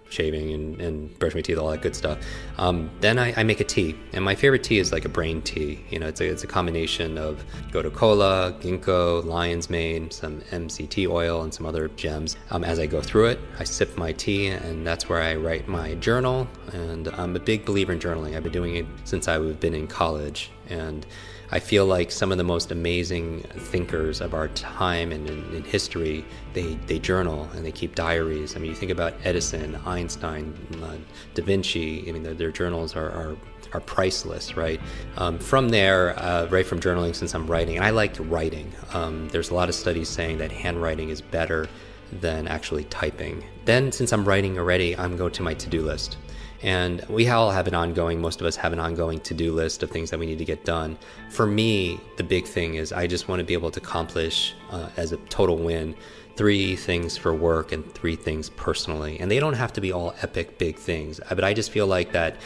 shaving 0.09 0.53
and, 0.53 0.81
and 0.81 1.19
brush 1.19 1.35
my 1.35 1.41
teeth, 1.41 1.57
all 1.57 1.69
that 1.69 1.81
good 1.81 1.95
stuff. 1.95 2.17
Um, 2.57 2.89
then 3.01 3.19
I, 3.19 3.33
I, 3.37 3.43
make 3.43 3.59
a 3.59 3.63
tea, 3.63 3.95
and 4.13 4.23
my 4.23 4.35
favorite 4.35 4.63
tea 4.63 4.79
is 4.79 4.91
like 4.91 5.05
a 5.05 5.09
brain 5.09 5.41
tea. 5.41 5.79
You 5.89 5.99
know, 5.99 6.07
it's 6.07 6.21
a, 6.21 6.25
it's 6.25 6.43
a 6.43 6.47
combination 6.47 7.17
of 7.17 7.43
gotu 7.71 7.93
kola, 7.93 8.55
ginkgo, 8.59 9.25
lion's 9.25 9.69
mane, 9.69 10.11
some 10.11 10.41
MCT 10.51 11.09
oil, 11.09 11.43
and 11.43 11.53
some 11.53 11.65
other 11.65 11.87
gems. 11.89 12.37
Um, 12.51 12.63
as 12.63 12.79
I 12.79 12.85
go 12.85 13.01
through 13.01 13.27
it, 13.27 13.39
I 13.59 13.63
sip 13.63 13.97
my 13.97 14.11
tea, 14.13 14.47
and 14.47 14.85
that's 14.85 15.09
where 15.09 15.21
I 15.21 15.35
write 15.35 15.67
my 15.67 15.95
journal. 15.95 16.47
And 16.73 17.07
I'm 17.09 17.35
a 17.35 17.39
big 17.39 17.65
believer 17.65 17.93
in 17.93 17.99
journaling. 17.99 18.35
I've 18.35 18.43
been 18.43 18.51
doing 18.51 18.75
it 18.75 18.85
since 19.03 19.27
I've 19.27 19.59
been 19.59 19.73
in 19.73 19.87
college, 19.87 20.51
and 20.69 21.05
I 21.49 21.59
feel 21.59 21.85
like 21.85 22.11
some 22.11 22.31
of 22.33 22.37
the 22.37 22.43
most 22.43 22.71
amazing 22.71 23.41
thinkers 23.55 24.19
of 24.19 24.33
our 24.33 24.49
time 24.49 25.13
and 25.13 25.29
in, 25.29 25.55
in, 25.55 25.63
history, 25.63 26.25
they, 26.53 26.75
they 26.87 26.99
journal 26.99 27.49
and 27.55 27.65
they 27.65 27.71
keep 27.71 27.95
diaries. 27.95 28.55
I 28.55 28.59
mean, 28.59 28.71
you 28.71 28.75
think 28.75 28.91
about 28.91 29.13
Edison, 29.23 29.75
Einstein, 29.85 30.53
uh, 30.83 30.95
Da 31.35 31.43
Vinci, 31.43 32.07
I 32.07 32.11
mean, 32.11 32.23
their, 32.23 32.33
their 32.33 32.51
journals 32.51 32.97
are, 32.97 33.09
are, 33.09 33.37
are, 33.71 33.79
priceless, 33.79 34.57
right? 34.57 34.81
Um, 35.15 35.39
from 35.39 35.69
there, 35.69 36.19
uh, 36.19 36.47
right 36.47 36.65
from 36.65 36.81
journaling, 36.81 37.15
since 37.15 37.33
I'm 37.33 37.47
writing, 37.47 37.77
and 37.77 37.85
I 37.85 37.91
like 37.91 38.15
writing, 38.19 38.69
um, 38.93 39.29
there's 39.29 39.49
a 39.49 39.55
lot 39.55 39.69
of 39.69 39.75
studies 39.75 40.09
saying 40.09 40.39
that 40.39 40.51
handwriting 40.51 41.09
is 41.09 41.21
better 41.21 41.67
than 42.11 42.47
actually 42.47 42.85
typing. 42.85 43.43
Then, 43.63 43.91
since 43.91 44.11
I'm 44.11 44.25
writing 44.25 44.57
already, 44.57 44.97
I'm 44.97 45.15
going 45.15 45.31
to 45.33 45.43
my 45.43 45.53
to 45.53 45.69
do 45.69 45.81
list. 45.81 46.17
And 46.63 47.05
we 47.07 47.27
all 47.29 47.51
have 47.51 47.67
an 47.67 47.75
ongoing, 47.75 48.19
most 48.19 48.41
of 48.41 48.47
us 48.47 48.55
have 48.55 48.73
an 48.73 48.79
ongoing 48.79 49.19
to 49.21 49.33
do 49.33 49.53
list 49.53 49.83
of 49.83 49.91
things 49.91 50.09
that 50.09 50.19
we 50.19 50.25
need 50.25 50.39
to 50.39 50.45
get 50.45 50.65
done. 50.65 50.97
For 51.29 51.45
me, 51.45 51.99
the 52.17 52.23
big 52.23 52.45
thing 52.45 52.75
is 52.75 52.91
I 52.91 53.07
just 53.07 53.27
want 53.27 53.39
to 53.39 53.45
be 53.45 53.53
able 53.53 53.71
to 53.71 53.79
accomplish 53.79 54.55
uh, 54.71 54.89
as 54.97 55.11
a 55.11 55.17
total 55.17 55.57
win 55.57 55.95
three 56.35 56.75
things 56.75 57.17
for 57.17 57.33
work 57.33 57.71
and 57.71 57.91
three 57.93 58.15
things 58.15 58.49
personally. 58.51 59.19
And 59.19 59.29
they 59.29 59.39
don't 59.39 59.53
have 59.53 59.73
to 59.73 59.81
be 59.81 59.91
all 59.91 60.15
epic 60.21 60.57
big 60.57 60.77
things, 60.77 61.19
but 61.29 61.43
I 61.43 61.53
just 61.53 61.71
feel 61.71 61.87
like 61.87 62.11
that 62.13 62.37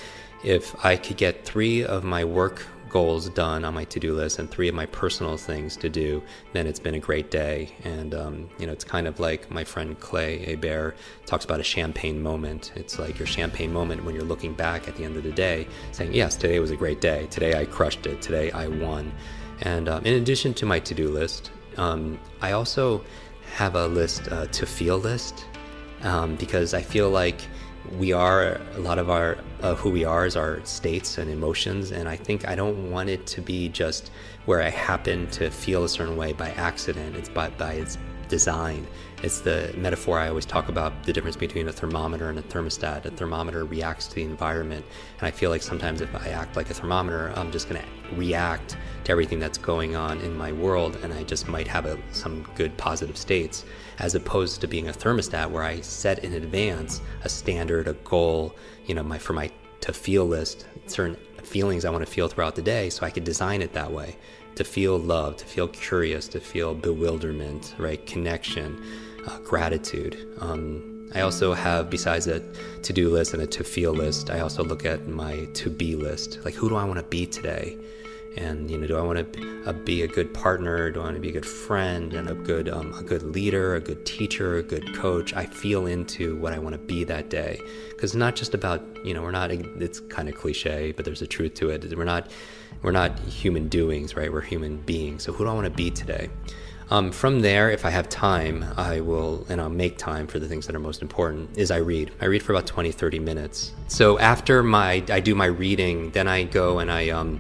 if 0.44 0.74
I 0.84 0.98
could 0.98 1.18
get 1.18 1.46
three 1.46 1.84
of 1.84 2.04
my 2.04 2.24
work 2.26 2.66
goals 2.92 3.30
done 3.30 3.64
on 3.64 3.74
my 3.74 3.86
to-do 3.86 4.14
list 4.14 4.38
and 4.38 4.52
three 4.52 4.68
of 4.68 4.76
my 4.76 4.86
personal 4.88 5.38
things 5.38 5.78
to 5.78 5.90
do, 5.90 6.22
then 6.54 6.68
it's 6.68 6.80
been 6.80 6.96
a 6.96 7.00
great 7.00 7.32
day. 7.32 7.70
And 7.84 8.14
um, 8.14 8.50
you 8.60 8.68
know, 8.68 8.74
it's 8.74 8.84
kind 8.84 9.08
of 9.08 9.20
like 9.20 9.50
my 9.50 9.64
friend 9.64 10.00
Clay 10.00 10.40
Hebert 10.46 10.98
talks 11.26 11.46
about 11.46 11.60
a 11.60 11.64
champagne 11.64 12.22
moment. 12.22 12.74
It's 12.76 13.00
like 13.00 13.18
your 13.18 13.28
champagne 13.28 13.72
moment 13.72 14.04
when 14.04 14.14
you're 14.14 14.26
looking 14.26 14.54
back 14.54 14.88
at 14.88 14.96
the 14.98 15.06
end 15.06 15.16
of 15.18 15.24
the 15.24 15.32
day, 15.32 15.68
saying, 15.92 16.14
"Yes, 16.14 16.36
today 16.36 16.60
was 16.60 16.72
a 16.72 16.76
great 16.76 17.02
day. 17.02 17.28
Today 17.32 17.60
I 17.60 17.66
crushed 17.66 18.06
it. 18.06 18.22
Today 18.22 18.52
I 18.52 18.68
won." 18.68 19.12
And 19.62 19.88
um, 19.88 20.04
in 20.06 20.16
addition 20.22 20.54
to 20.56 20.66
my 20.66 20.80
to-do 20.80 21.10
list, 21.10 21.52
um, 21.78 22.20
I 22.42 22.52
also 22.52 23.04
have 23.56 23.76
a 23.76 23.88
list 23.88 24.32
uh, 24.32 24.48
to 24.48 24.66
feel 24.66 24.98
list 24.98 25.46
um, 26.04 26.36
because 26.36 26.74
I 26.74 26.82
feel 26.82 27.10
like 27.10 27.42
we 27.98 28.14
are 28.14 28.60
a 28.76 28.80
lot 28.80 29.00
of 29.00 29.10
our 29.10 29.38
uh, 29.62 29.76
who 29.76 29.90
we 29.90 30.06
are 30.06 30.26
is 30.26 30.36
our 30.36 30.64
states 30.66 31.18
and 31.18 31.30
emotions 31.30 31.92
and 31.92 32.08
i 32.08 32.16
think 32.16 32.48
i 32.48 32.56
don't 32.56 32.92
want 32.92 33.10
it 33.10 33.26
to 33.28 33.42
be 33.42 33.70
just 33.70 34.12
where 34.46 34.62
i 34.62 34.70
happen 34.70 35.28
to 35.30 35.50
feel 35.50 35.84
a 35.84 35.90
certain 35.90 36.18
way 36.18 36.34
by 36.34 36.50
accident. 36.52 37.16
It's 37.16 37.30
by, 37.30 37.50
by 37.52 37.74
its 37.74 37.98
design 38.32 38.88
it's 39.22 39.42
the 39.42 39.72
metaphor 39.78 40.18
i 40.18 40.28
always 40.28 40.46
talk 40.46 40.70
about 40.70 41.04
the 41.04 41.14
difference 41.14 41.36
between 41.36 41.68
a 41.68 41.72
thermometer 41.72 42.30
and 42.30 42.40
a 42.40 42.42
thermostat 42.42 43.06
a 43.06 43.12
thermometer 43.12 43.66
reacts 43.66 44.08
to 44.08 44.16
the 44.16 44.24
environment 44.24 44.84
and 45.20 45.28
i 45.28 45.32
feel 45.32 45.52
like 45.52 45.62
sometimes 45.62 46.02
if 46.02 46.14
i 46.16 46.30
act 46.30 46.56
like 46.56 46.70
a 46.72 46.74
thermometer 46.74 47.32
i'm 47.36 47.52
just 47.52 47.70
going 47.70 47.80
to 47.80 48.16
react 48.16 48.78
to 49.04 49.12
everything 49.12 49.40
that's 49.40 49.60
going 49.60 49.96
on 49.96 50.20
in 50.22 50.36
my 50.36 50.52
world 50.52 50.98
and 51.04 51.14
i 51.14 51.22
just 51.24 51.48
might 51.48 51.68
have 51.68 51.86
a, 51.86 51.96
some 52.12 52.42
good 52.56 52.76
positive 52.78 53.16
states 53.18 53.66
as 54.02 54.16
opposed 54.16 54.62
to 54.62 54.68
being 54.68 54.90
a 54.90 54.92
thermostat 54.92 55.50
where 55.50 55.64
I 55.64 55.82
set 55.82 56.24
in 56.24 56.34
advance 56.34 57.02
a 57.24 57.30
standard, 57.30 57.88
a 57.88 57.94
goal, 57.94 58.56
you 58.88 58.96
know, 58.96 59.04
my 59.04 59.20
for 59.20 59.34
my 59.34 59.52
to 59.82 59.94
feel 59.94 60.26
list, 60.26 60.68
certain 60.88 61.16
feelings 61.44 61.86
I 61.86 61.92
want 61.92 62.06
to 62.06 62.12
feel 62.12 62.28
throughout 62.28 62.56
the 62.56 62.62
day, 62.64 62.90
so 62.90 63.06
I 63.06 63.12
could 63.12 63.24
design 63.24 63.62
it 63.62 63.74
that 63.74 63.92
way. 63.92 64.18
To 64.56 64.64
feel 64.64 64.98
love, 64.98 65.38
to 65.38 65.46
feel 65.46 65.68
curious, 65.68 66.28
to 66.30 66.40
feel 66.40 66.74
bewilderment, 66.76 67.74
right? 67.80 68.06
Connection, 68.06 68.84
uh, 69.26 69.40
gratitude. 69.40 70.18
Um, 70.40 71.10
I 71.16 71.22
also 71.22 71.54
have, 71.54 71.90
besides 71.90 72.28
a 72.28 72.42
to 72.84 72.94
do 72.94 73.10
list 73.10 73.34
and 73.34 73.42
a 73.42 73.48
to 73.48 73.64
feel 73.64 73.92
list, 73.92 74.30
I 74.30 74.40
also 74.40 74.64
look 74.64 74.86
at 74.86 75.08
my 75.08 75.46
to 75.56 75.70
be 75.70 75.96
list. 75.96 76.40
Like, 76.46 76.54
who 76.54 76.70
do 76.70 76.76
I 76.76 76.84
want 76.84 77.00
to 77.00 77.06
be 77.06 77.26
today? 77.26 77.78
And 78.38 78.72
you 78.72 78.78
know 78.78 78.88
do 78.88 78.98
i 78.98 79.02
want 79.02 79.34
to 79.34 79.70
uh, 79.70 79.74
be 79.74 80.02
a 80.02 80.08
good 80.08 80.34
partner? 80.34 80.90
Do 80.90 81.02
i 81.02 81.04
want 81.04 81.16
to 81.16 81.22
be 81.22 81.30
a 81.30 81.34
good 81.34 81.46
friend 81.46 82.14
and 82.14 82.30
a 82.30 82.34
good 82.34 82.70
um, 82.70 82.94
a 82.98 83.04
good 83.04 83.24
leader 83.24 83.76
a 83.76 83.80
good 83.80 84.06
teacher 84.06 84.58
a 84.58 84.64
good 84.64 84.96
coach? 84.96 85.34
I 85.34 85.46
feel 85.46 85.86
into 85.86 86.38
what 86.38 86.54
i 86.54 86.60
want 86.60 86.74
to 86.74 86.80
be 86.80 87.04
that 87.06 87.30
day. 87.30 87.60
Because 87.90 88.16
not 88.16 88.36
just 88.36 88.54
about 88.54 88.82
you 89.06 89.14
know 89.14 89.22
we're 89.22 89.32
not 89.32 89.52
it's 89.52 90.00
kind 90.00 90.30
of 90.30 90.36
cliche 90.36 90.92
but 90.92 91.06
there's 91.06 91.22
a 91.22 91.28
truth 91.28 91.54
to 91.56 91.70
it. 91.70 91.96
We're 91.96 92.06
not 92.06 92.32
we're 92.82 92.92
not 92.92 93.20
human 93.20 93.68
doings 93.68 94.16
right? 94.16 94.32
We're 94.32 94.42
human 94.42 94.78
beings. 94.78 95.24
So 95.24 95.34
who 95.34 95.44
do 95.44 95.50
i 95.50 95.54
want 95.54 95.66
to 95.66 95.72
be 95.72 95.92
today? 95.92 96.30
Um, 96.92 97.10
from 97.14 97.40
there, 97.40 97.72
if 97.72 97.86
I 97.86 97.90
have 97.90 98.10
time, 98.10 98.66
I 98.76 99.00
will, 99.00 99.46
and 99.48 99.62
I'll 99.62 99.70
make 99.70 99.98
time 99.98 100.28
for 100.28 100.40
the 100.40 100.48
things 100.50 100.68
that 100.68 100.76
are 100.76 100.80
most 100.80 101.02
important, 101.02 101.58
is 101.58 101.72
I 101.72 101.78
read. 101.78 102.12
I 102.20 102.26
read 102.26 102.44
for 102.44 102.52
about 102.52 102.68
20, 102.68 102.92
30 102.92 103.18
minutes. 103.18 103.72
So 103.88 104.20
after 104.20 104.62
my, 104.62 105.02
I 105.10 105.22
do 105.22 105.34
my 105.34 105.46
reading, 105.46 106.10
then 106.10 106.28
I 106.28 106.44
go 106.44 106.80
and 106.80 106.92
I, 106.92 107.08
um, 107.12 107.40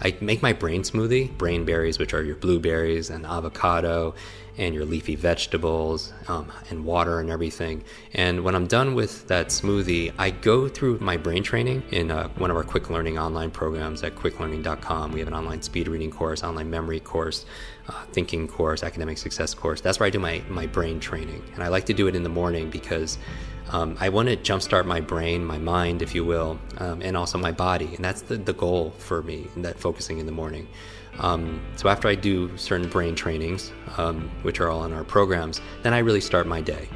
I 0.00 0.16
make 0.20 0.42
my 0.42 0.52
brain 0.52 0.82
smoothie, 0.82 1.36
brain 1.36 1.64
berries, 1.64 1.98
which 1.98 2.14
are 2.14 2.22
your 2.22 2.36
blueberries 2.36 3.10
and 3.10 3.26
avocado 3.26 4.14
and 4.58 4.74
your 4.74 4.84
leafy 4.84 5.14
vegetables 5.14 6.12
um, 6.26 6.50
and 6.68 6.84
water 6.84 7.20
and 7.20 7.30
everything. 7.30 7.84
And 8.12 8.42
when 8.42 8.54
I'm 8.54 8.66
done 8.66 8.94
with 8.94 9.28
that 9.28 9.48
smoothie, 9.48 10.12
I 10.18 10.30
go 10.30 10.68
through 10.68 10.98
my 10.98 11.16
brain 11.16 11.44
training 11.44 11.84
in 11.90 12.10
uh, 12.10 12.28
one 12.30 12.50
of 12.50 12.56
our 12.56 12.64
Kwik 12.64 12.90
Learning 12.90 13.18
online 13.18 13.50
programs 13.50 14.02
at 14.02 14.16
kwiklearning.com. 14.16 15.12
We 15.12 15.20
have 15.20 15.28
an 15.28 15.34
online 15.34 15.62
speed 15.62 15.86
reading 15.86 16.10
course, 16.10 16.42
online 16.42 16.70
memory 16.70 17.00
course, 17.00 17.46
uh, 17.88 18.04
thinking 18.12 18.46
course, 18.46 18.82
academic 18.82 19.18
success 19.18 19.54
course. 19.54 19.80
That's 19.80 19.98
where 19.98 20.06
I 20.06 20.10
do 20.10 20.18
my, 20.18 20.42
my 20.48 20.66
brain 20.66 21.00
training. 21.00 21.42
And 21.54 21.62
I 21.62 21.68
like 21.68 21.86
to 21.86 21.94
do 21.94 22.06
it 22.06 22.14
in 22.14 22.22
the 22.22 22.28
morning 22.28 22.70
because 22.70 23.18
um, 23.70 23.96
I 24.00 24.08
want 24.08 24.28
to 24.28 24.36
jumpstart 24.36 24.86
my 24.86 25.00
brain, 25.00 25.44
my 25.44 25.58
mind, 25.58 26.02
if 26.02 26.14
you 26.14 26.24
will, 26.24 26.58
um, 26.78 27.02
and 27.02 27.16
also 27.16 27.38
my 27.38 27.52
body. 27.52 27.94
And 27.94 28.04
that's 28.04 28.22
the, 28.22 28.36
the 28.36 28.52
goal 28.52 28.90
for 28.98 29.22
me, 29.22 29.46
that 29.58 29.78
focusing 29.78 30.18
in 30.18 30.26
the 30.26 30.32
morning. 30.32 30.68
Um, 31.18 31.60
so 31.76 31.88
after 31.88 32.08
I 32.08 32.14
do 32.14 32.56
certain 32.56 32.88
brain 32.88 33.14
trainings, 33.14 33.72
um, 33.96 34.30
which 34.42 34.60
are 34.60 34.70
all 34.70 34.84
in 34.84 34.92
our 34.92 35.04
programs, 35.04 35.60
then 35.82 35.92
I 35.92 35.98
really 35.98 36.20
start 36.20 36.46
my 36.46 36.60
day. 36.60 36.88